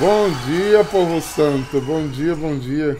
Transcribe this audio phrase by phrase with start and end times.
[0.00, 1.78] Bom dia, povo santo.
[1.78, 2.96] Bom dia, bom dia.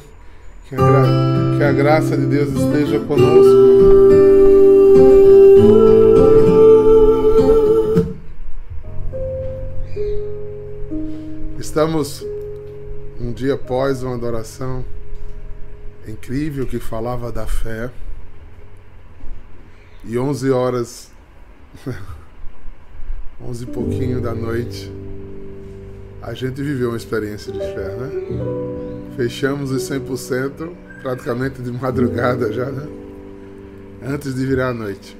[0.68, 1.56] Que a, gra...
[1.56, 3.70] que a graça de Deus esteja conosco.
[11.58, 12.22] Estamos
[13.18, 14.84] um dia após uma adoração
[16.06, 17.90] incrível que falava da fé.
[20.04, 21.10] E 11 horas,
[23.40, 24.92] 11 e pouquinho da noite,
[26.22, 28.10] a gente viveu uma experiência de fé, né?
[29.16, 30.70] Fechamos os 100%
[31.02, 32.86] praticamente de madrugada já, né?
[34.02, 35.16] Antes de virar a noite.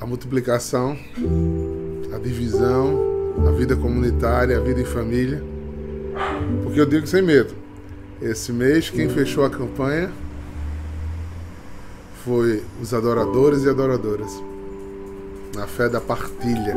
[0.00, 0.96] A multiplicação,
[2.14, 5.42] a divisão, a vida comunitária, a vida em família.
[6.62, 7.54] Porque eu digo sem medo.
[8.22, 10.12] Esse mês, quem fechou a campanha
[12.24, 14.30] foi os adoradores e adoradoras.
[15.56, 16.74] Na fé da partilha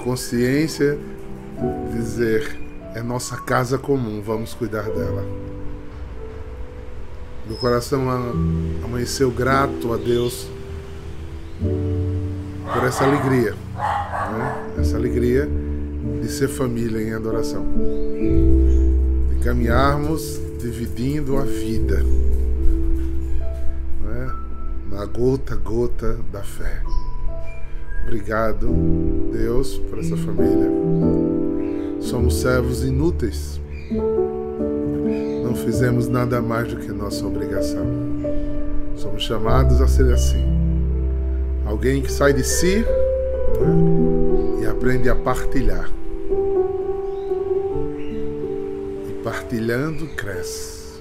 [0.00, 0.98] consciência,
[1.92, 2.58] dizer:
[2.94, 5.24] é nossa casa comum, vamos cuidar dela.
[7.46, 8.08] Meu coração
[8.84, 10.48] amanheceu grato a Deus
[12.72, 14.74] por essa alegria, né?
[14.78, 15.48] essa alegria
[16.22, 17.66] de ser família em adoração,
[19.30, 22.02] de caminharmos dividindo a vida
[24.02, 24.32] né?
[24.90, 26.82] na gota a gota da fé.
[28.10, 28.66] Obrigado,
[29.30, 30.68] Deus, por essa família.
[32.00, 33.60] Somos servos inúteis.
[35.44, 37.86] Não fizemos nada mais do que nossa obrigação.
[38.96, 40.44] Somos chamados a ser assim.
[41.64, 45.88] Alguém que sai de si né, e aprende a partilhar.
[49.08, 51.00] E partilhando, cresce.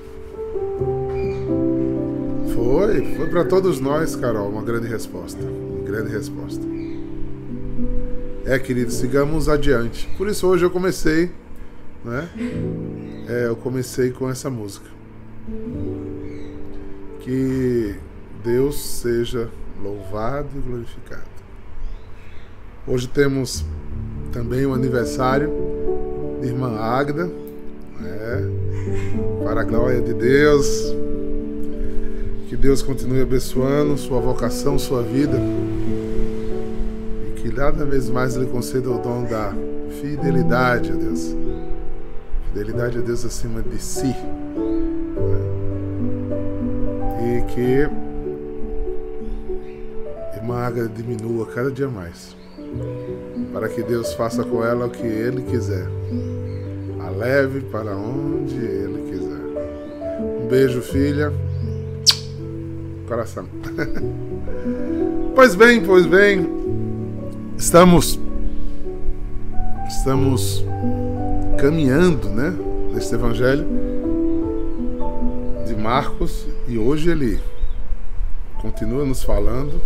[2.53, 5.41] Foi, foi para todos nós, Carol, uma grande resposta.
[5.43, 6.78] Uma grande resposta.
[8.49, 10.09] É, querido, sigamos adiante.
[10.17, 11.29] Por isso hoje eu comecei,
[12.03, 12.27] né?
[13.29, 14.87] É, eu comecei com essa música.
[17.19, 17.93] Que
[18.43, 19.51] Deus seja
[19.83, 21.29] louvado e glorificado.
[22.87, 23.63] Hoje temos
[24.31, 25.53] também o aniversário
[26.41, 27.27] de irmã Águeda,
[27.99, 28.49] né?
[29.43, 30.95] para a glória de Deus.
[32.47, 35.39] Que Deus continue abençoando sua vocação, sua vida
[37.59, 39.53] cada vez mais lhe conceda o dom da
[39.99, 41.35] fidelidade a Deus.
[42.47, 44.07] Fidelidade a Deus acima de si.
[44.07, 44.15] Né?
[47.21, 47.89] E que
[50.37, 52.33] irmã Agra diminua cada dia mais.
[53.51, 55.85] Para que Deus faça com ela o que Ele quiser.
[57.05, 60.41] A leve para onde Ele quiser.
[60.41, 61.33] Um beijo, filha.
[63.05, 63.45] Coração.
[65.35, 66.58] pois bem, pois bem.
[67.59, 68.17] Estamos
[69.85, 70.63] estamos
[71.59, 72.55] caminhando, né,
[72.93, 73.67] neste evangelho
[75.67, 77.37] de Marcos e hoje ele
[78.61, 79.81] continua nos falando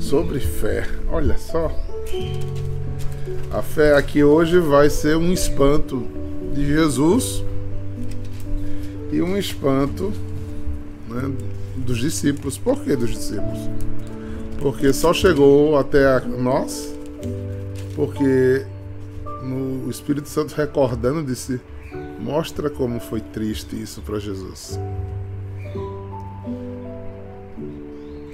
[0.00, 0.88] sobre fé.
[1.10, 1.68] Olha só.
[3.50, 6.06] A fé aqui hoje vai ser um espanto
[6.54, 7.44] de Jesus
[9.10, 10.12] e um espanto
[11.08, 11.28] né,
[11.76, 12.56] dos discípulos.
[12.56, 13.68] Por que dos discípulos?
[14.60, 16.94] Porque só chegou até nós
[17.94, 18.64] porque
[19.42, 21.60] no Espírito Santo recordando disse
[22.20, 24.78] mostra como foi triste isso para Jesus.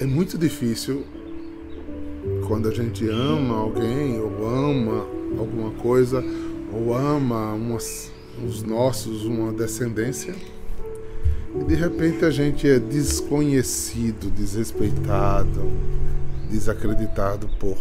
[0.01, 1.05] É muito difícil
[2.47, 5.06] quando a gente ama alguém ou ama
[5.39, 6.23] alguma coisa
[6.73, 8.11] ou ama umas,
[8.47, 10.35] os nossos, uma descendência
[11.59, 15.71] e de repente a gente é desconhecido, desrespeitado,
[16.54, 17.76] desacreditado por.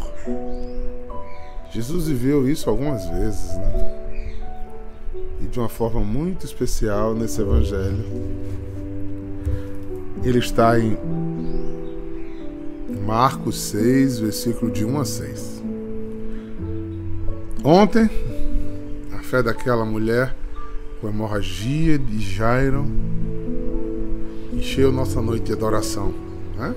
[1.71, 4.33] Jesus viveu isso algumas vezes, né?
[5.41, 8.03] E de uma forma muito especial nesse Evangelho.
[10.23, 10.97] Ele está em
[13.05, 15.63] Marcos 6, versículo de 1 a 6.
[17.63, 18.09] Ontem,
[19.13, 20.35] a fé daquela mulher
[20.99, 22.85] com hemorragia de Jairo
[24.53, 26.13] encheu nossa noite de adoração.
[26.57, 26.73] Né?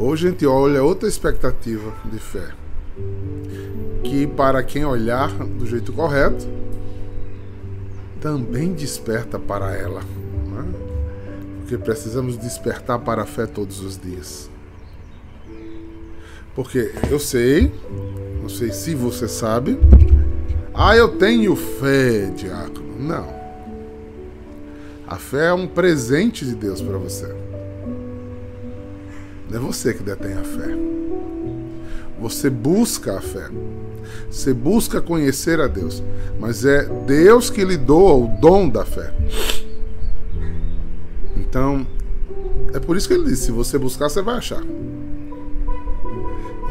[0.00, 2.50] Hoje a gente olha outra expectativa de fé.
[4.04, 6.46] Que para quem olhar do jeito correto,
[8.20, 10.00] também desperta para ela.
[10.00, 10.64] Né?
[11.58, 14.48] Porque precisamos despertar para a fé todos os dias.
[16.54, 17.74] Porque eu sei,
[18.40, 19.80] não sei se você sabe,
[20.72, 22.96] ah, eu tenho fé, diácono.
[23.00, 23.36] Não.
[25.08, 27.47] A fé é um presente de Deus para você.
[29.52, 30.68] É você que detém a fé.
[32.20, 33.48] Você busca a fé.
[34.30, 36.02] Você busca conhecer a Deus.
[36.38, 39.12] Mas é Deus que lhe doa o dom da fé.
[41.36, 41.86] Então,
[42.74, 44.62] é por isso que ele disse: se você buscar, você vai achar.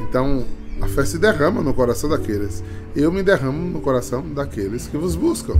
[0.08, 0.46] Então,
[0.82, 2.64] a fé se derrama no coração daqueles.
[2.96, 5.60] Eu me derramo no coração daqueles que vos buscam.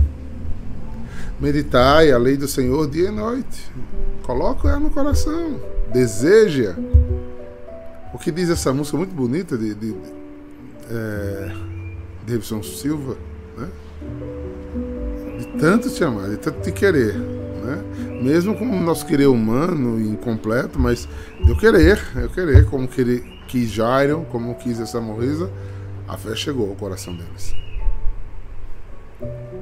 [1.40, 3.70] Meditai a lei do Senhor dia e noite.
[4.22, 5.60] Coloca ela no coração.
[5.92, 6.76] Deseja.
[8.12, 9.96] O que diz essa música muito bonita de, de, de
[10.90, 11.52] é,
[12.26, 13.16] Davidson Silva,
[13.56, 13.68] né?
[15.38, 17.82] De tanto te amar, de tanto te querer, né?
[18.22, 21.08] Mesmo com o nosso querer humano incompleto, mas
[21.46, 25.50] eu querer, eu querer, como querer, quis Jairo, como quis essa Morrisa,
[26.08, 27.54] a fé chegou ao coração deles.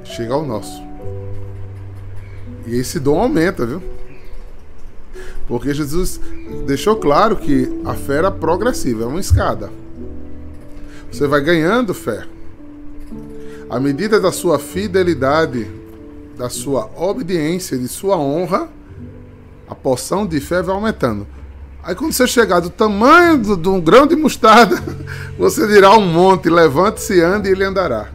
[0.03, 0.81] Chega ao nosso.
[2.65, 3.81] E esse dom aumenta, viu?
[5.47, 6.19] Porque Jesus
[6.65, 9.71] deixou claro que a fé era progressiva, é uma escada.
[11.11, 12.25] Você vai ganhando fé.
[13.69, 15.67] À medida da sua fidelidade,
[16.37, 18.69] da sua obediência, de sua honra,
[19.67, 21.25] a porção de fé vai aumentando.
[21.81, 24.75] Aí quando você chegar do tamanho de um grão de mostarda,
[25.39, 28.09] você dirá um monte, levante-se, ande e ele andará.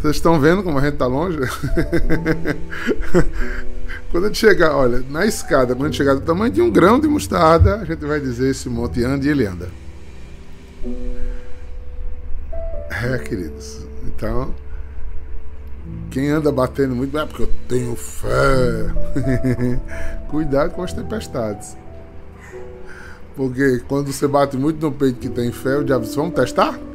[0.00, 1.38] Vocês estão vendo como a gente está longe?
[4.14, 6.70] quando a gente chegar, olha, na escada, quando a gente chegar do tamanho de um
[6.70, 9.68] grão de mostarda, a gente vai dizer esse monte anda e ele anda.
[12.88, 13.84] É, queridos.
[14.06, 14.54] Então,
[16.12, 18.94] quem anda batendo muito é porque eu tenho fé.
[20.30, 21.76] Cuidado com as tempestades.
[23.34, 26.78] Porque quando você bate muito no peito que tem fé, o diabo diz: Vamos testar?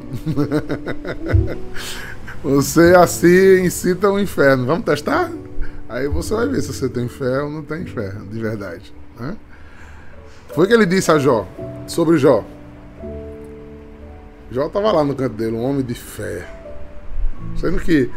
[2.42, 4.64] Você assim incita o um inferno.
[4.64, 5.30] Vamos testar?
[5.90, 8.94] Aí você vai ver se você tem fé ou não tem fé, de verdade.
[9.18, 9.36] Né?
[10.54, 11.48] Foi o que ele disse a Jó,
[11.88, 12.44] sobre Jó.
[14.52, 16.48] Jó estava lá no canto dele, um homem de fé.
[17.56, 18.08] Sendo que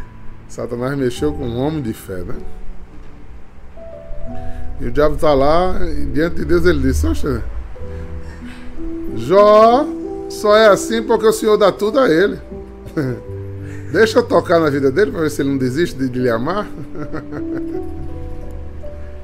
[0.47, 2.35] Satanás mexeu com um homem de fé, né?
[4.79, 7.07] E o diabo está lá e diante de Deus ele disse:
[9.15, 9.87] Jó
[10.29, 12.39] só é assim porque o Senhor dá tudo a ele.
[13.93, 16.27] Deixa eu tocar na vida dele para ver se ele não desiste de, de lhe
[16.27, 16.67] amar.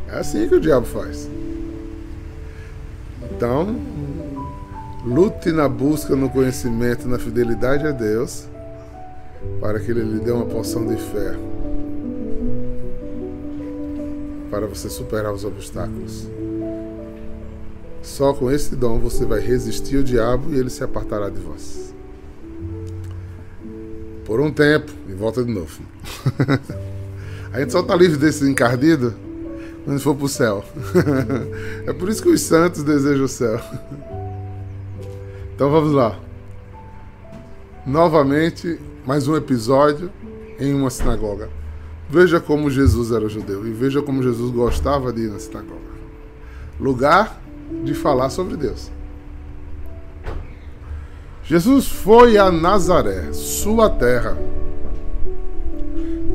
[0.07, 1.27] é assim que o diabo faz.
[3.31, 3.75] Então,
[5.03, 8.45] lute na busca, no conhecimento, na fidelidade a Deus,
[9.59, 11.35] para que Ele lhe dê uma porção de fé,
[14.51, 16.27] para você superar os obstáculos.
[18.03, 21.89] Só com esse dom você vai resistir ao diabo e ele se apartará de vós
[24.29, 25.81] por um tempo e volta de novo.
[27.51, 29.15] a gente só está livre desse encardido
[29.83, 30.63] quando for para o céu.
[31.87, 33.59] é por isso que os santos desejam o céu.
[35.55, 36.17] Então vamos lá.
[37.85, 40.09] Novamente, mais um episódio
[40.57, 41.49] em uma sinagoga.
[42.09, 45.81] Veja como Jesus era judeu e veja como Jesus gostava de ir na sinagoga.
[46.79, 47.41] Lugar
[47.83, 48.89] de falar sobre Deus.
[51.49, 54.37] Jesus foi a Nazaré, sua terra.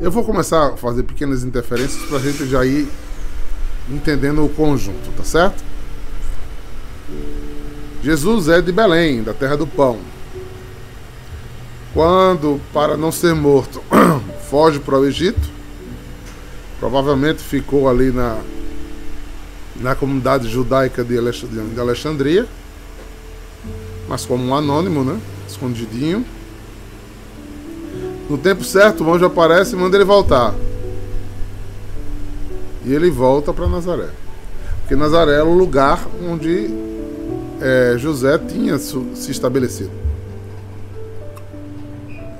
[0.01, 2.85] Eu vou começar a fazer pequenas interferências para a gente já ir
[3.89, 5.63] entendendo o conjunto, tá certo?
[8.03, 9.99] Jesus é de Belém, da terra do pão.
[11.93, 13.81] Quando, para não ser morto,
[14.49, 15.49] foge para o Egito,
[16.77, 18.37] provavelmente ficou ali na,
[19.77, 21.17] na comunidade judaica de
[21.79, 22.45] Alexandria
[24.07, 25.19] mas como um anônimo, né?
[25.47, 26.25] Escondidinho.
[28.29, 30.53] No tempo certo, o anjo aparece e manda ele voltar.
[32.85, 34.09] E ele volta para Nazaré.
[34.81, 36.69] Porque Nazaré era o lugar onde
[37.59, 39.91] é, José tinha se estabelecido.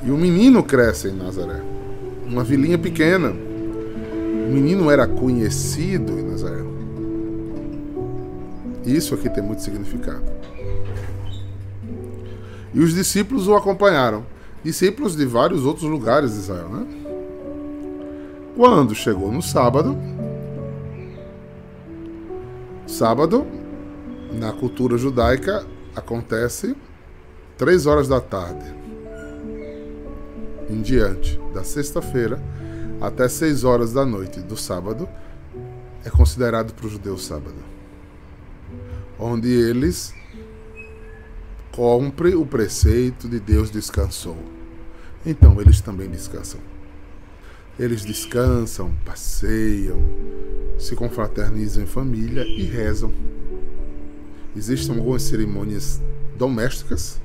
[0.04, 1.62] E o menino cresce em Nazaré.
[2.28, 3.30] Uma vilinha pequena.
[3.30, 6.64] O menino era conhecido em Nazaré.
[8.86, 10.22] Isso aqui tem muito significado.
[12.76, 14.26] E os discípulos o acompanharam.
[14.64, 16.86] Discípulos de vários outros lugares de Israel, né?
[18.56, 19.98] Quando chegou no sábado,
[22.88, 23.46] sábado,
[24.34, 25.66] na cultura judaica,
[25.96, 26.76] acontece
[27.58, 28.74] três horas da tarde
[30.70, 32.42] em diante, da sexta-feira
[33.02, 35.08] até seis horas da noite do sábado,
[36.04, 37.56] é considerado para os judeus sábado,
[39.20, 40.14] onde eles
[41.76, 44.38] Compre o preceito de Deus descansou.
[45.26, 46.60] Então eles também descansam.
[47.78, 50.02] Eles descansam, passeiam,
[50.80, 53.12] se confraternizam em família e rezam.
[54.56, 56.02] Existem algumas cerimônias
[56.38, 57.20] domésticas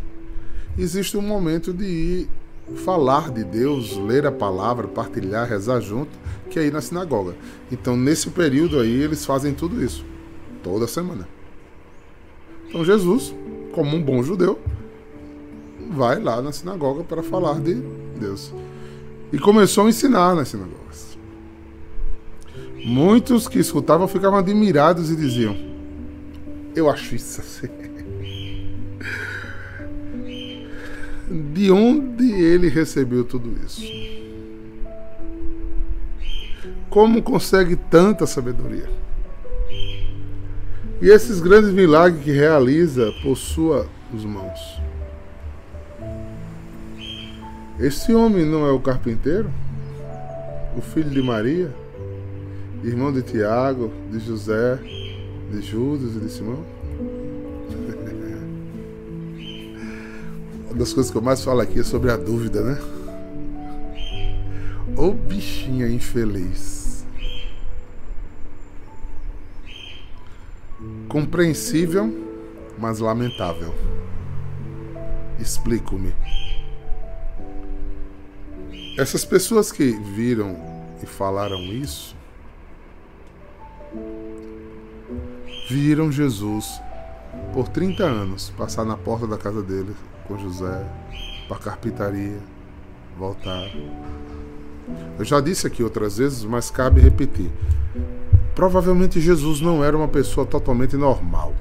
[0.78, 2.28] existe um momento de ir
[2.85, 6.11] falar de Deus, ler a palavra, partilhar, rezar junto,
[6.49, 7.35] que é ir na sinagoga.
[7.71, 10.04] Então, nesse período aí, eles fazem tudo isso,
[10.62, 11.28] toda semana.
[12.69, 13.35] Então, Jesus,
[13.72, 14.58] como um bom judeu,
[15.90, 17.74] vai lá na sinagoga para falar de
[18.18, 18.52] Deus.
[19.32, 21.18] E começou a ensinar nas sinagogas.
[22.84, 25.56] Muitos que escutavam ficavam admirados e diziam:
[26.74, 27.68] Eu acho isso assim.
[31.52, 33.82] De onde ele recebeu tudo isso?
[36.88, 38.88] Como consegue tanta sabedoria?
[41.02, 44.78] E esses grandes milagres que realiza por suas mãos.
[47.78, 49.50] Esse homem não é o carpinteiro?
[50.76, 51.75] O filho de Maria?
[52.85, 54.78] Irmão de Tiago, de José,
[55.50, 56.62] de Judas e de Simão?
[60.69, 62.78] Uma das coisas que eu mais falo aqui é sobre a dúvida, né?
[64.95, 66.79] Ô bichinha infeliz.
[71.11, 72.09] Compreensível,
[72.79, 73.75] mas lamentável.
[75.40, 76.14] Explico-me.
[78.97, 80.57] Essas pessoas que viram
[81.02, 82.14] e falaram isso,
[85.69, 86.81] viram Jesus
[87.52, 89.97] por 30 anos passar na porta da casa dele
[90.29, 90.87] com José,
[91.49, 92.38] para carpintaria,
[93.19, 93.69] voltar.
[95.19, 97.50] Eu já disse aqui outras vezes, mas cabe repetir.
[98.54, 101.54] Provavelmente Jesus não era uma pessoa totalmente normal.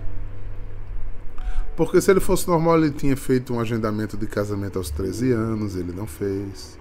[1.76, 5.76] Porque se ele fosse normal, ele tinha feito um agendamento de casamento aos 13 anos,
[5.76, 6.78] ele não fez.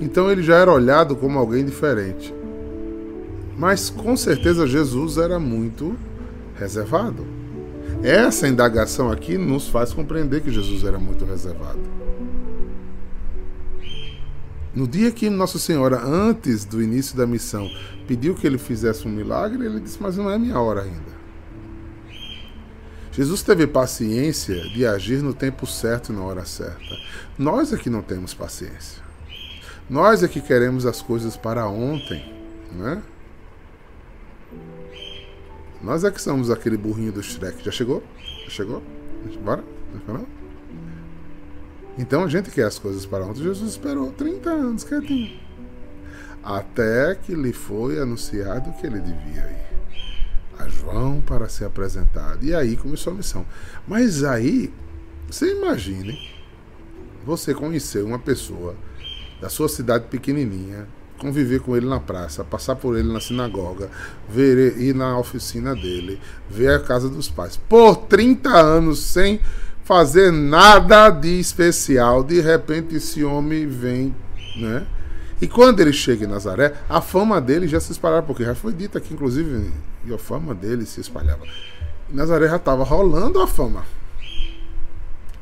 [0.00, 2.34] Então ele já era olhado como alguém diferente.
[3.56, 5.96] Mas com certeza Jesus era muito
[6.56, 7.26] reservado.
[8.02, 11.80] Essa indagação aqui nos faz compreender que Jesus era muito reservado.
[14.78, 17.68] No dia que Nossa Senhora, antes do início da missão,
[18.06, 21.18] pediu que ele fizesse um milagre, ele disse: Mas não é minha hora ainda.
[23.10, 26.96] Jesus teve paciência de agir no tempo certo e na hora certa.
[27.36, 29.02] Nós é que não temos paciência.
[29.90, 32.32] Nós é que queremos as coisas para ontem,
[32.70, 33.02] né?
[35.82, 37.64] Nós é que somos aquele burrinho do Shrek.
[37.64, 38.00] Já chegou?
[38.44, 38.80] Já chegou?
[39.44, 39.64] Bora?
[41.98, 43.42] Então a gente quer as coisas para ontem.
[43.42, 45.38] Jesus esperou 30 anos quietinho.
[46.42, 49.68] Até que lhe foi anunciado que ele devia ir
[50.58, 52.44] a João para ser apresentado.
[52.44, 53.46] E aí começou a missão.
[53.86, 54.72] Mas aí,
[55.28, 56.18] você imagine,
[57.24, 58.74] você conhecer uma pessoa
[59.40, 60.86] da sua cidade pequenininha,
[61.18, 63.90] conviver com ele na praça, passar por ele na sinagoga,
[64.28, 67.56] ver ir na oficina dele, ver a casa dos pais.
[67.56, 69.40] Por 30 anos sem
[69.88, 74.14] fazer nada de especial, de repente esse homem vem,
[74.54, 74.86] né?
[75.40, 78.74] E quando ele chega em Nazaré, a fama dele já se espalhava, porque já foi
[78.74, 79.72] dito aqui, inclusive,
[80.12, 81.42] a fama dele se espalhava.
[82.12, 83.86] Nazaré já estava rolando a fama.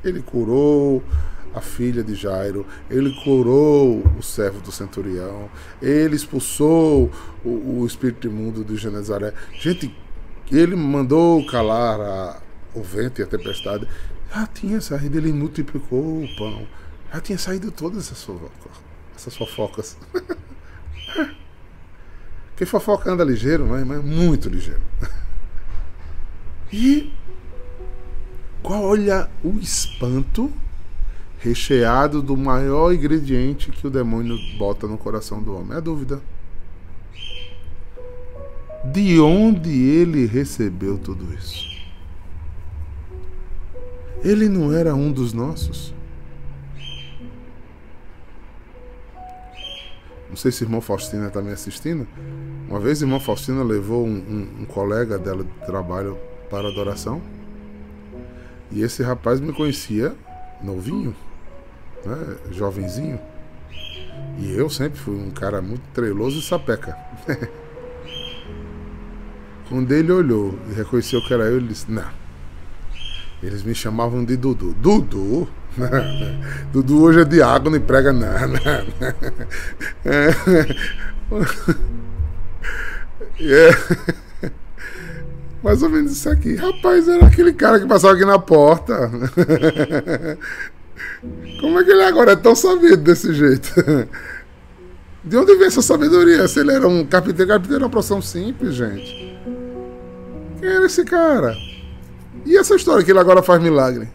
[0.05, 1.03] Ele curou,
[1.53, 5.49] a filha de Jairo, ele curou o servo do centurião,
[5.83, 7.11] ele expulsou
[7.45, 9.35] o, o espírito imundo de Genezaré.
[9.59, 9.93] Gente,
[10.53, 12.37] ele mandou calar a,
[12.77, 13.89] o vento e a tempestade.
[14.33, 16.67] Já tinha saído, ele multiplicou o pão.
[17.13, 18.73] Já tinha saído todas essas fofocas.
[19.15, 19.97] Essas fofocas.
[22.57, 24.81] Quem fofoca anda ligeiro, mas, mas muito ligeiro.
[26.73, 27.13] E
[28.65, 30.53] olha o espanto
[31.39, 36.21] recheado do maior ingrediente que o demônio bota no coração do homem: é a dúvida.
[38.85, 41.76] De onde ele recebeu tudo isso?
[44.27, 45.95] Ele não era um dos nossos?
[50.29, 52.09] Não sei se a irmã Faustina está me assistindo.
[52.69, 56.19] Uma vez a irmã Faustina levou um, um, um colega dela de trabalho
[56.51, 57.23] para adoração.
[58.73, 60.13] E esse rapaz me conhecia
[60.61, 61.15] novinho
[62.05, 63.21] né, jovenzinho.
[64.41, 66.99] E eu sempre fui um cara muito treloso e sapeca.
[69.69, 72.26] Quando ele olhou e reconheceu que era eu, ele disse: Não.
[73.47, 74.75] Eles me chamavam de Dudu.
[74.75, 75.47] Dudu?
[76.73, 78.59] Dudu hoje é água, não prega nada.
[83.41, 84.51] é.
[85.63, 86.57] Mais ou menos isso aqui.
[86.57, 89.13] Rapaz, era aquele cara que passava aqui na porta.
[91.61, 93.73] Como é que ele agora é tão sabido desse jeito?
[95.23, 96.49] De onde vem essa sabedoria?
[96.49, 99.39] Se ele era um carpinteiro, carpinteiro é uma profissão simples, gente.
[100.59, 101.55] Quem era esse cara?
[102.45, 104.09] E essa história que ele agora faz milagre?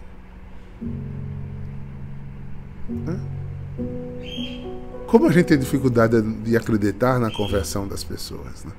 [5.07, 8.71] Como a gente tem dificuldade de acreditar na conversão das pessoas, né?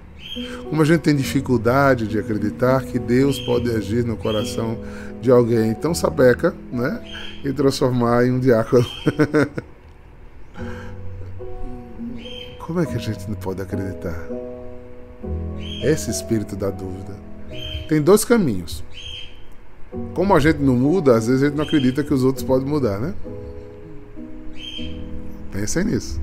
[0.71, 4.79] Como a gente tem dificuldade de acreditar que Deus pode agir no coração
[5.21, 7.03] de alguém tão sapeca, né?
[7.45, 8.87] E transformar em um diácono.
[12.59, 14.19] Como é que a gente não pode acreditar?
[15.85, 17.15] Esse espírito da dúvida.
[17.89, 18.83] Tem dois caminhos.
[20.15, 22.67] Como a gente não muda, às vezes a gente não acredita que os outros podem
[22.67, 23.15] mudar, né?
[25.51, 26.21] Pensem nisso.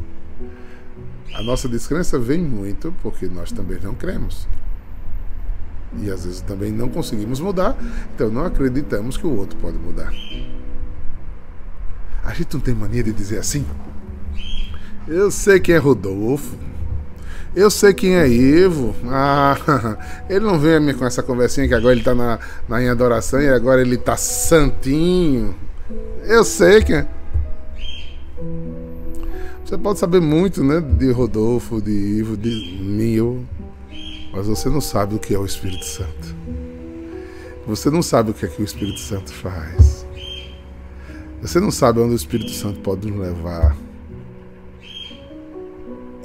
[1.36, 4.48] A nossa descrença vem muito porque nós também não cremos.
[6.02, 7.78] E às vezes também não conseguimos mudar,
[8.14, 10.12] então não acreditamos que o outro pode mudar.
[12.24, 13.66] A gente não tem mania de dizer assim?
[15.08, 16.56] Eu sei quem é Rodolfo.
[17.56, 18.96] Eu sei quem é Ivo.
[19.06, 19.98] Ah,
[20.30, 22.90] ele não vem a mim com essa conversinha que agora ele está na, na em
[22.90, 25.56] adoração e agora ele está santinho.
[26.24, 27.08] Eu sei quem é.
[29.66, 33.48] Você pode saber muito, né, de Rodolfo, de Ivo, de mim,
[34.34, 36.36] mas você não sabe o que é o Espírito Santo.
[37.68, 40.08] Você não sabe o que é que o Espírito Santo faz.
[41.42, 43.76] Você não sabe onde o Espírito Santo pode nos levar.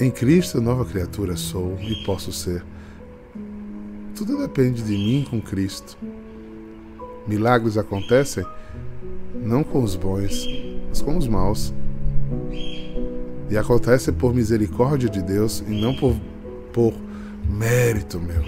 [0.05, 2.63] Em Cristo, nova criatura sou e posso ser.
[4.15, 5.97] Tudo depende de mim com Cristo.
[7.27, 8.45] Milagres acontecem
[9.35, 10.47] não com os bons,
[10.91, 11.73] mas com os maus.
[13.49, 16.15] E acontece por misericórdia de Deus e não por,
[16.71, 16.93] por
[17.49, 18.45] mérito meu.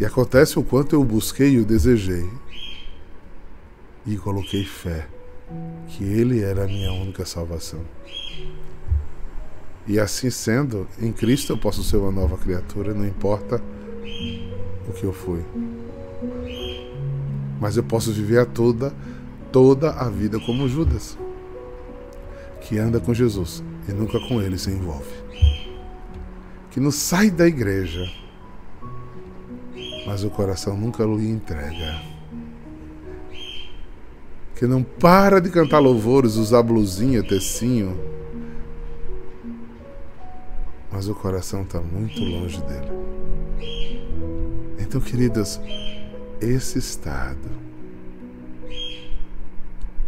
[0.00, 2.26] E acontece o quanto eu busquei e o desejei.
[4.06, 5.08] E coloquei fé
[5.88, 7.84] que Ele era a minha única salvação.
[9.86, 13.62] E assim sendo, em Cristo eu posso ser uma nova criatura, não importa
[14.88, 15.44] o que eu fui.
[17.60, 18.92] Mas eu posso viver a toda,
[19.52, 21.16] toda a vida como Judas
[22.66, 25.06] que anda com Jesus e nunca com ele se envolve.
[26.70, 28.10] Que não sai da igreja,
[30.06, 32.02] mas o coração nunca lhe entrega.
[34.56, 37.96] Que não para de cantar louvores, usar blusinha, tecinho,
[40.96, 42.88] mas o coração está muito longe dele.
[44.78, 45.60] Então, queridas,
[46.40, 47.50] esse estado,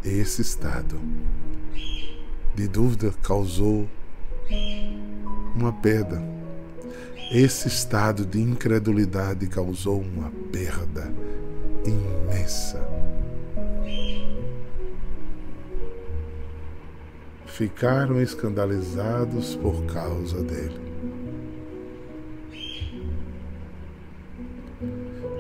[0.03, 0.99] esse estado
[2.55, 3.87] de dúvida causou
[5.55, 6.23] uma perda.
[7.31, 11.13] Esse estado de incredulidade causou uma perda
[11.85, 12.81] imensa.
[17.59, 20.81] Ficaram escandalizados por causa dele.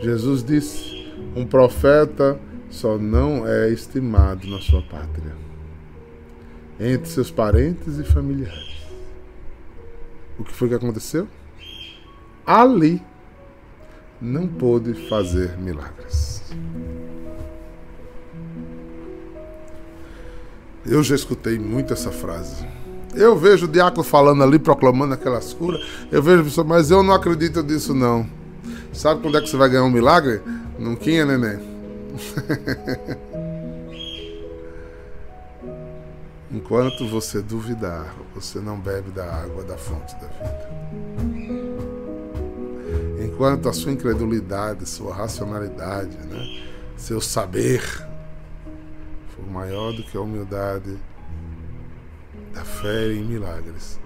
[0.02, 2.36] Jesus disse: um profeta
[2.68, 5.32] só não é estimado na sua pátria
[6.80, 8.84] entre seus parentes e familiares.
[10.36, 11.28] O que foi que aconteceu?
[12.44, 13.00] Ali
[14.20, 16.37] não pôde fazer milagres.
[20.86, 22.66] Eu já escutei muito essa frase.
[23.14, 25.80] Eu vejo o diácono falando ali, proclamando aquelas curas.
[26.10, 28.28] Eu vejo a pessoa, mas eu não acredito nisso não.
[28.92, 30.40] Sabe quando é que você vai ganhar um milagre?
[30.78, 31.58] Não tinha, neném.
[36.50, 40.68] Enquanto você duvidar, você não bebe da água da fonte da vida.
[43.22, 46.62] Enquanto a sua incredulidade, sua racionalidade, né,
[46.96, 48.07] seu saber
[49.48, 50.96] maior do que a humildade
[52.52, 53.98] da fé em milagres.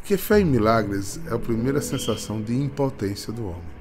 [0.00, 3.74] Porque fé em milagres é a primeira sensação de impotência do homem.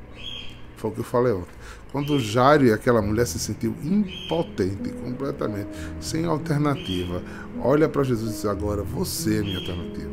[0.78, 1.54] Foi o que eu falei ontem.
[1.92, 5.70] Quando Jairo e aquela mulher se sentiu impotente completamente,
[6.00, 7.22] sem alternativa,
[7.62, 10.12] olha para Jesus e diz agora, você é minha alternativa.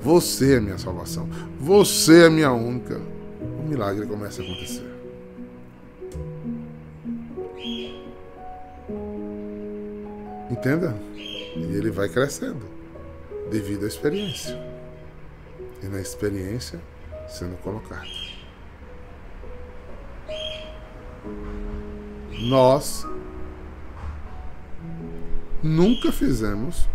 [0.00, 1.28] Você é minha salvação.
[1.58, 3.00] Você é minha única.
[3.40, 4.95] O milagre começa a acontecer.
[10.50, 10.96] Entenda?
[11.14, 12.66] E ele vai crescendo
[13.50, 14.58] devido à experiência.
[15.82, 16.80] E na experiência
[17.28, 18.06] sendo colocado.
[22.48, 23.06] Nós
[25.62, 26.88] nunca fizemos,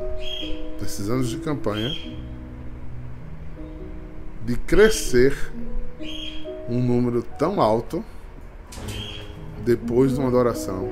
[0.80, 1.90] nesses anos de campanha,
[4.46, 5.36] de crescer
[6.70, 8.04] um número tão alto
[9.64, 10.90] depois de uma adoração,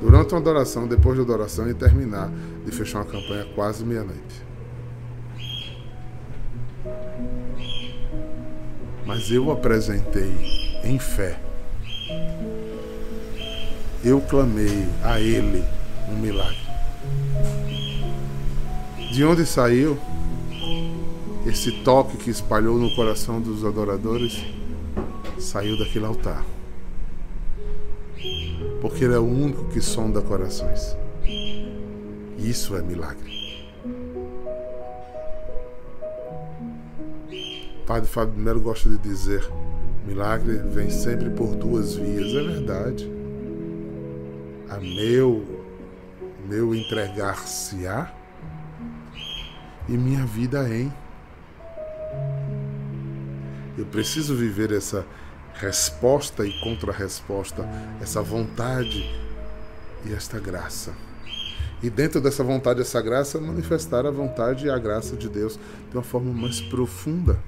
[0.00, 2.30] durante uma adoração, depois da adoração e terminar
[2.64, 4.46] de fechar uma campanha quase meia-noite.
[9.06, 10.32] Mas eu apresentei
[10.84, 11.40] em fé
[14.04, 15.64] eu clamei a Ele
[16.08, 16.56] um milagre.
[19.12, 19.98] De onde saiu
[21.46, 24.44] esse toque que espalhou no coração dos adoradores?
[25.38, 26.44] Saiu daquele altar.
[28.98, 30.96] Porque ele é o único que sonda corações.
[32.36, 33.68] Isso é milagre.
[37.86, 39.48] Padre Fábio Melo gosta de dizer:
[40.04, 42.34] milagre vem sempre por duas vias.
[42.34, 43.08] É verdade.
[44.68, 45.44] A meu,
[46.48, 48.12] meu entregar-se-á
[49.88, 50.92] e minha vida em.
[53.78, 55.06] Eu preciso viver essa
[55.58, 57.68] resposta e contra-resposta,
[58.00, 59.04] essa vontade
[60.06, 60.94] e esta graça.
[61.82, 65.58] E dentro dessa vontade e essa graça, manifestar a vontade e a graça de Deus
[65.90, 67.38] de uma forma mais profunda.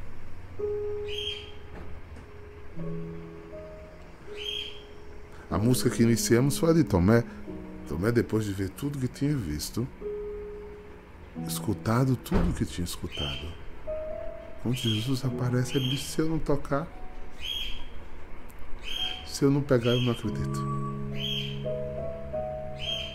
[5.50, 7.24] A música que iniciamos foi a de Tomé.
[7.88, 9.86] Tomé, depois de ver tudo que tinha visto,
[11.46, 13.48] escutado tudo que tinha escutado.
[14.62, 16.86] Quando Jesus aparece, ele disse: Se eu não tocar,
[19.40, 20.62] se eu não pegar, eu não acredito.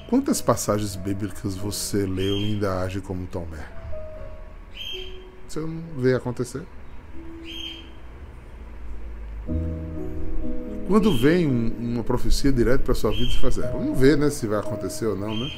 [0.10, 3.64] Quantas passagens bíblicas você leu e ainda age como Tomé?
[5.48, 6.64] Você não vê acontecer?
[10.88, 14.32] Quando vem um, uma profecia direto para sua vida, você faz assim, vamos ver né,
[14.32, 15.52] se vai acontecer ou não, né?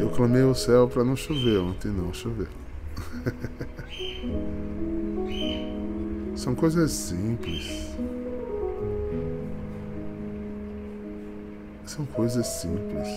[0.00, 2.48] Eu clamei ao céu para não chover ontem, não choveu.
[6.46, 7.90] São coisas simples.
[11.84, 13.08] São coisas simples.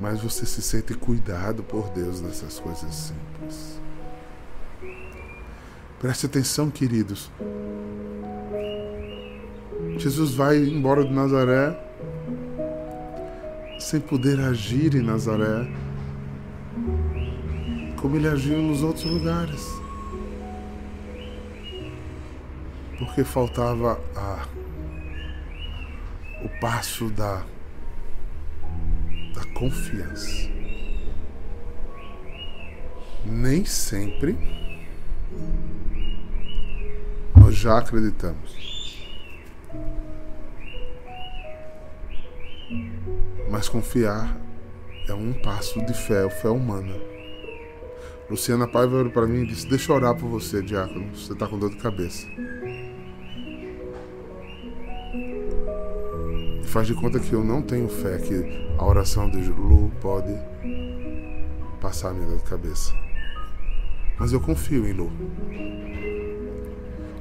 [0.00, 3.78] Mas você se sente cuidado por Deus nessas coisas simples.
[5.98, 7.30] Preste atenção, queridos.
[9.98, 11.78] Jesus vai embora de Nazaré
[13.78, 15.70] sem poder agir em Nazaré
[18.00, 19.79] como ele agiu nos outros lugares.
[23.00, 24.46] Porque faltava a,
[26.44, 27.44] o passo da
[29.34, 30.50] da confiança.
[33.24, 34.36] Nem sempre
[37.36, 38.70] nós já acreditamos.
[43.50, 44.36] Mas confiar
[45.08, 46.94] é um passo de fé, fé humana.
[48.30, 51.14] Luciana Paiva olhou para mim e disse: Deixa eu orar por você, diácono.
[51.14, 52.26] Você está com dor de cabeça.
[56.70, 60.32] Faz de conta que eu não tenho fé que a oração de Lu pode
[61.80, 62.94] passar a minha dor de cabeça.
[64.16, 65.10] Mas eu confio em Lu.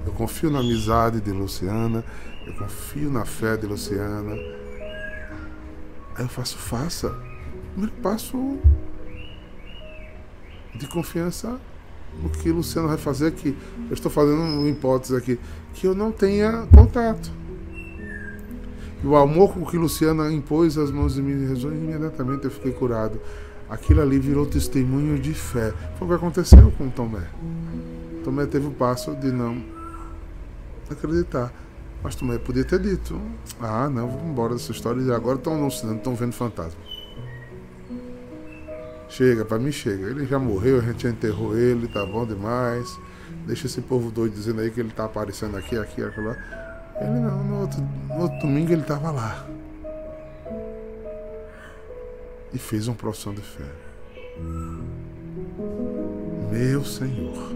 [0.06, 2.06] Eu confio na amizade de Luciana,
[2.46, 4.34] eu confio na fé de Luciana.
[6.16, 7.10] Aí eu faço, faça.
[7.72, 8.60] Primeiro passo
[10.76, 11.60] de confiança
[12.22, 13.58] no que Luciana vai fazer aqui.
[13.88, 15.40] Eu estou fazendo uma hipótese aqui,
[15.74, 17.39] que eu não tenha contato.
[19.04, 22.72] E o amor com que Luciana impôs as mãos de mim rezou, imediatamente eu fiquei
[22.72, 23.20] curado.
[23.70, 25.74] Aquilo ali virou testemunho de fé.
[25.98, 27.28] Foi o que aconteceu com Tomé.
[28.24, 29.64] Tomé teve o passo de não
[30.90, 31.54] acreditar.
[32.04, 33.20] Mas Tomé podia ter dito:
[33.62, 35.02] Ah, não, vamos embora dessa história.
[35.02, 36.82] E agora estão anunciando, estão vendo fantasma.
[39.08, 40.08] Chega, para mim chega.
[40.08, 43.00] Ele já morreu, a gente já enterrou ele, tá bom demais.
[43.46, 46.36] Deixa esse povo doido dizendo aí que ele tá aparecendo aqui, aqui, aqui lá.
[47.02, 49.46] Ele não, no outro, no outro domingo ele estava lá.
[52.54, 53.66] E fez uma profissão de fé.
[56.52, 57.52] Meu Senhor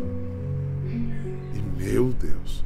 [0.85, 2.63] e meu Deus,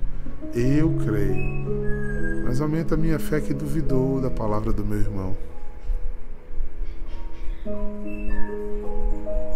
[0.54, 5.36] eu creio, mas aumenta a minha fé que duvidou da palavra do meu irmão.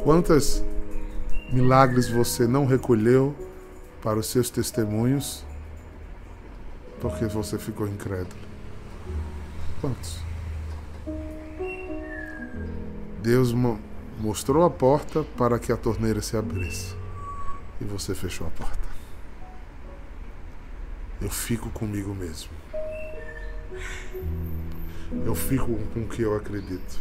[0.03, 0.63] Quantas
[1.51, 3.35] milagres você não recolheu
[4.01, 5.45] para os seus testemunhos
[7.01, 8.39] porque você ficou incrédulo.
[9.81, 10.19] Quantos?
[13.21, 13.53] Deus
[14.19, 16.95] mostrou a porta para que a torneira se abrisse
[17.81, 18.87] e você fechou a porta.
[21.19, 22.51] Eu fico comigo mesmo.
[25.25, 26.99] Eu fico com o que eu acredito.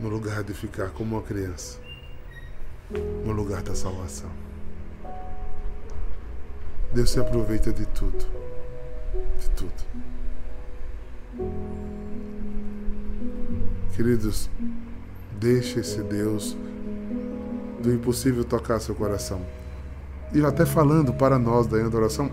[0.00, 1.78] No lugar de ficar como uma criança.
[3.24, 4.47] No lugar da salvação.
[6.92, 8.26] Deus se aproveita de tudo.
[9.40, 9.72] De tudo.
[13.94, 14.48] Queridos,
[15.38, 16.56] deixe esse Deus
[17.82, 19.40] do impossível tocar seu coração.
[20.32, 22.30] e até falando para nós da adoração,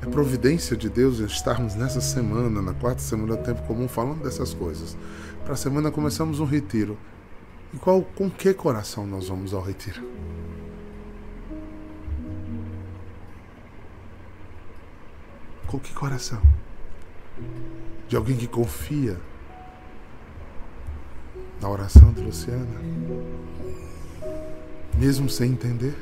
[0.00, 4.54] é providência de Deus estarmos nessa semana, na quarta semana do tempo comum, falando dessas
[4.54, 4.96] coisas.
[5.44, 6.96] Para a semana começamos um retiro.
[7.74, 10.02] E qual, com que coração nós vamos ao retiro?
[15.66, 16.40] Com que coração?
[18.08, 19.18] De alguém que confia
[21.60, 22.80] na oração de Luciana?
[24.96, 25.94] Mesmo sem entender?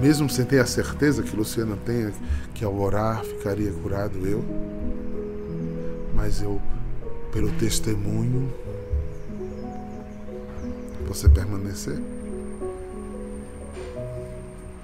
[0.00, 2.12] Mesmo sem ter a certeza que Luciana tenha
[2.54, 4.44] que ao orar ficaria curado eu?
[6.14, 6.60] Mas eu,
[7.32, 8.52] pelo testemunho,
[11.06, 12.15] você permanecer?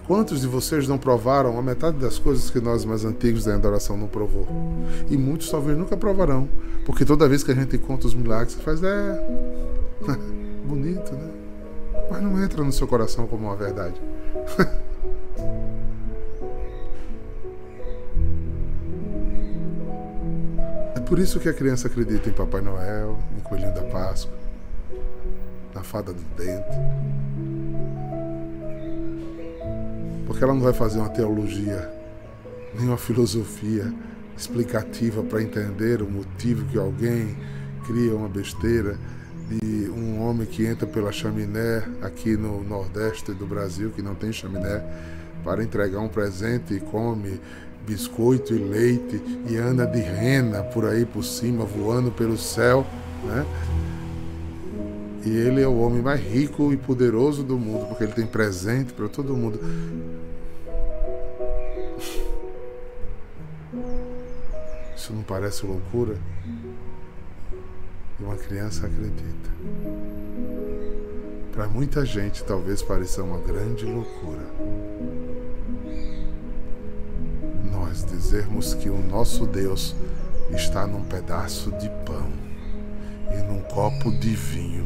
[0.06, 3.96] Quantos de vocês não provaram a metade das coisas que nós mais antigos da adoração
[3.96, 4.48] não provou?
[5.08, 6.48] E muitos talvez nunca provarão,
[6.84, 9.26] porque toda vez que a gente conta os milagres, você faz, é.
[10.66, 11.30] bonito, né?
[12.10, 13.94] Mas não entra no seu coração como uma verdade.
[20.96, 24.34] é por isso que a criança acredita em Papai Noel, em Coelhinho da Páscoa,
[25.72, 26.76] na fada do dente
[30.26, 31.90] porque ela não vai fazer uma teologia,
[32.74, 33.92] nem uma filosofia
[34.36, 37.36] explicativa para entender o motivo que alguém
[37.86, 38.96] cria uma besteira
[39.48, 44.32] de um homem que entra pela chaminé aqui no Nordeste do Brasil, que não tem
[44.32, 44.82] chaminé,
[45.44, 47.40] para entregar um presente e come
[47.86, 52.86] biscoito e leite e anda de rena por aí por cima, voando pelo céu,
[53.24, 53.44] né?
[55.24, 58.92] E ele é o homem mais rico e poderoso do mundo, porque ele tem presente
[58.92, 59.60] para todo mundo.
[64.96, 66.16] Isso não parece loucura?
[68.18, 69.50] Uma criança acredita.
[71.52, 74.46] Para muita gente, talvez pareça uma grande loucura.
[77.70, 79.94] Nós dizermos que o nosso Deus
[80.50, 82.32] está num pedaço de pão
[83.32, 84.81] e num copo de vinho,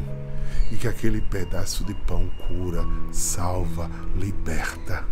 [0.71, 5.05] e que aquele pedaço de pão cura, salva, liberta.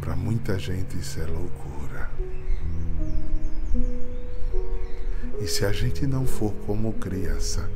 [0.00, 2.10] Para muita gente isso é loucura.
[5.40, 7.68] E se a gente não for como criança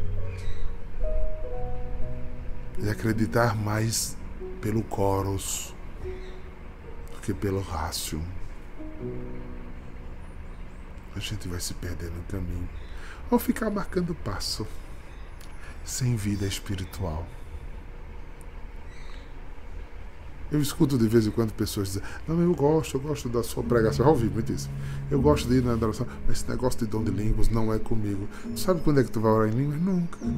[2.79, 4.17] e acreditar mais
[4.61, 5.75] pelo coros
[7.13, 8.23] do que pelo rácio,
[11.15, 12.69] a gente vai se perder no caminho
[13.31, 14.67] ou ficar marcando passo
[15.85, 17.27] sem vida espiritual.
[20.51, 23.63] Eu escuto de vez em quando pessoas dizendo, não, eu gosto, eu gosto da sua
[23.63, 24.05] pregação.
[24.05, 24.69] Já ouvi muito isso.
[25.09, 27.79] Eu gosto de ir na adoração, mas esse negócio de dom de línguas não é
[27.79, 28.29] comigo.
[28.57, 29.81] sabe quando é que tu vai orar em línguas?
[29.81, 30.19] Nunca.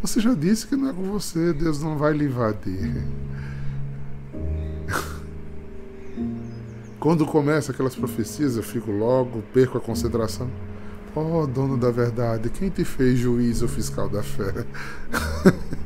[0.00, 3.04] Você já disse que não é com você, Deus não vai lhe invadir.
[6.98, 10.48] Quando começa aquelas profecias, eu fico logo, perco a concentração.
[11.14, 14.64] Ó oh, dono da verdade, quem te fez juiz ou fiscal da fé?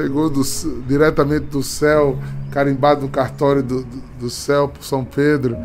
[0.00, 0.42] chegou do,
[0.86, 2.18] diretamente do céu,
[2.50, 5.56] carimbado no cartório do, do, do céu por São Pedro,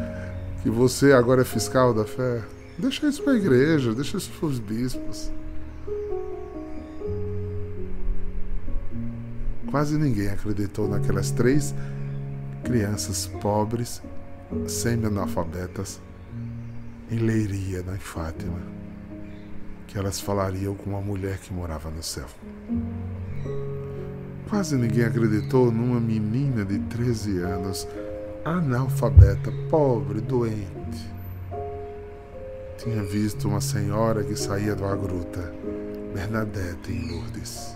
[0.63, 2.41] que você agora é fiscal da fé.
[2.77, 5.31] Deixa isso para a igreja, deixa isso para os bispos.
[9.69, 11.73] Quase ninguém acreditou naquelas três
[12.63, 14.01] crianças pobres,
[14.67, 16.01] semi-analfabetas,
[17.11, 18.59] em Leiria, na Fátima,
[19.87, 22.25] que elas falariam com uma mulher que morava no céu.
[24.49, 27.87] Quase ninguém acreditou numa menina de 13 anos,
[28.43, 31.15] analfabeta, pobre, doente.
[32.77, 35.53] Tinha visto uma senhora que saía uma gruta,
[36.13, 37.75] Bernadette, em Lourdes.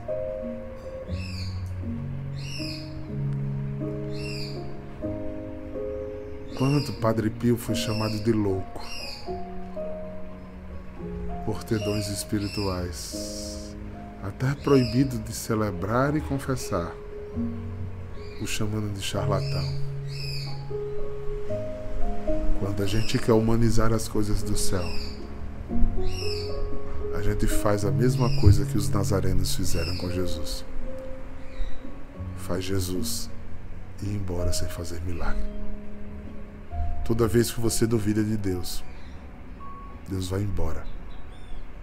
[6.57, 8.98] Quanto Padre Pio foi chamado de louco
[11.49, 13.75] por ter dons espirituais
[14.21, 16.93] até proibido de celebrar e confessar,
[18.39, 19.67] o chamando de charlatão.
[22.59, 24.85] Quando a gente quer humanizar as coisas do céu,
[27.17, 30.63] a gente faz a mesma coisa que os nazarenos fizeram com Jesus.
[32.37, 33.27] Faz Jesus
[34.03, 35.49] ir embora sem fazer milagre.
[37.03, 38.83] Toda vez que você duvida de Deus,
[40.07, 40.98] Deus vai embora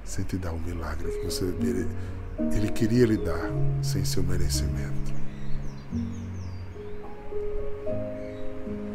[0.06, 1.44] sem te dar o milagre que você
[2.54, 3.50] ele queria lhe dar
[3.82, 5.14] sem seu merecimento.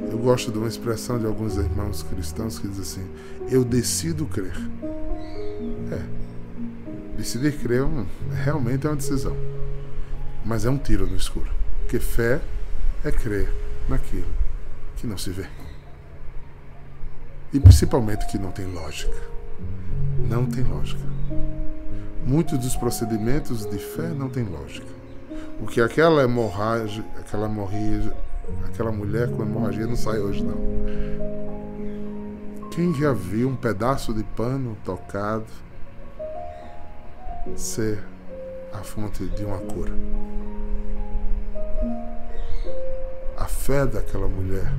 [0.10, 3.08] Eu gosto de uma expressão de alguns irmãos cristãos que diz assim:
[3.50, 4.56] Eu decido crer.
[7.18, 9.36] Decidir crer é realmente é uma decisão.
[10.46, 11.50] Mas é um tiro no escuro.
[11.82, 12.42] Porque fé
[13.04, 13.54] é crer
[13.88, 14.28] naquilo
[14.98, 15.46] que não se vê.
[17.54, 19.16] E principalmente que não tem lógica.
[20.32, 21.02] Não tem lógica.
[22.26, 24.88] Muitos dos procedimentos de fé não tem lógica.
[25.60, 28.14] O que aquela hemorragia, aquela hemorragia,
[28.66, 30.56] aquela mulher com hemorragia não sai hoje não.
[32.72, 35.44] Quem já viu um pedaço de pano tocado
[37.58, 38.02] ser
[38.72, 39.92] a fonte de uma cura?
[43.36, 44.72] A fé daquela mulher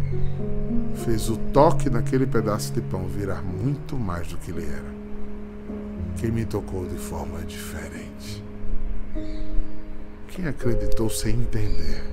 [1.04, 5.01] fez o toque naquele pedaço de pão virar muito mais do que ele era.
[6.18, 8.42] Quem me tocou de forma diferente.
[10.28, 12.04] Quem acreditou sem entender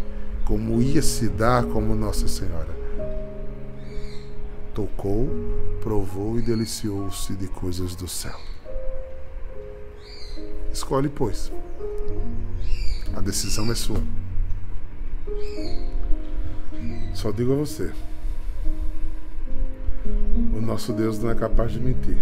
[0.46, 2.80] como ia se dar como Nossa Senhora
[4.74, 5.28] tocou,
[5.82, 8.40] provou e deliciou-se de coisas do céu.
[10.72, 11.52] Escolhe, pois.
[13.14, 14.02] A decisão é sua.
[17.14, 17.92] Só digo a você:
[20.56, 22.18] o nosso Deus não é capaz de mentir.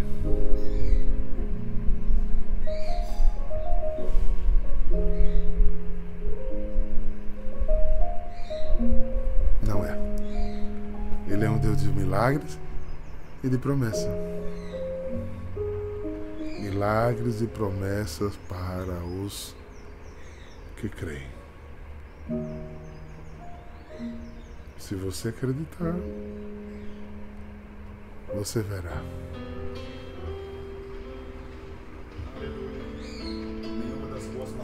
[11.38, 12.58] Ele é um Deus de milagres
[13.44, 14.10] e de promessa.
[16.60, 19.56] Milagres e promessas para os
[20.78, 21.28] que creem.
[24.80, 25.94] Se você acreditar,
[28.34, 29.00] você verá.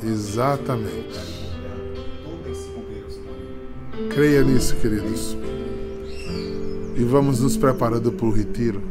[0.02, 1.20] Exatamente.
[4.10, 5.38] Creia nisso, queridos.
[6.96, 8.82] E vamos nos preparando para o retiro.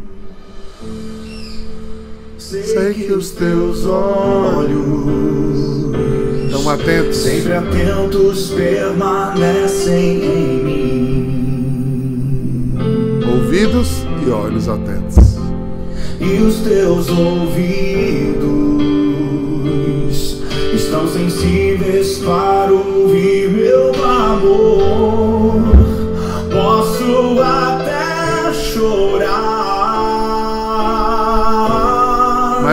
[2.39, 5.93] Sei que os teus olhos
[6.47, 10.83] estão atentos, sempre atentos, permanecem em mim.
[13.27, 15.37] Ouvidos e olhos atentos.
[16.21, 18.22] E os teus ouvidos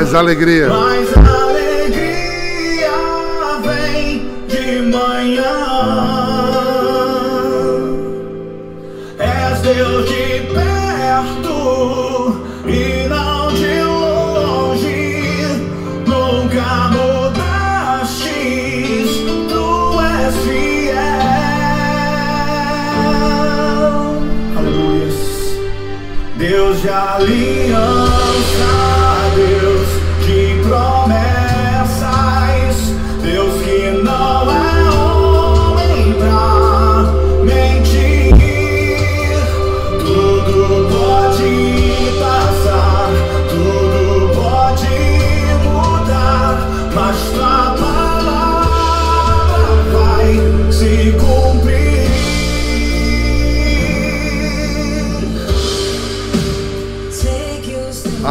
[0.09, 0.67] mas alegria.
[0.69, 1.28] Mas alegria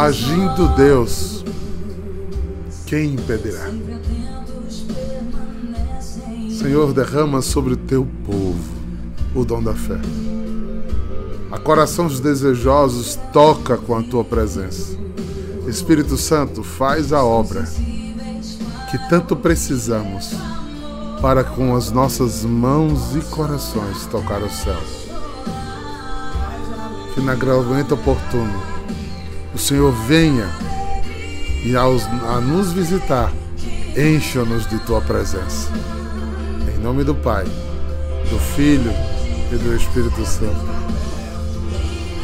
[0.09, 1.45] Agindo Deus,
[2.87, 3.69] quem impedirá?
[6.49, 8.73] Senhor, derrama sobre o teu povo
[9.35, 9.99] o dom da fé.
[11.51, 14.97] A corações desejosos toca com a tua presença.
[15.67, 17.69] Espírito Santo, faz a obra
[18.89, 20.31] que tanto precisamos
[21.21, 24.81] para com as nossas mãos e corações tocar o céu.
[27.13, 28.78] Que na momento oportuno
[29.59, 30.49] o Senhor venha
[31.65, 33.29] e a nos visitar,
[33.95, 35.67] encha-nos de tua presença.
[36.73, 38.93] Em nome do Pai, do Filho
[39.51, 40.65] e do Espírito Santo.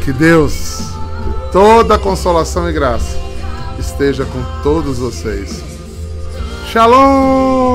[0.06, 0.80] Que Deus,
[1.26, 3.18] de toda consolação e graça,
[3.78, 5.62] esteja com todos vocês.
[6.72, 7.75] Shalom!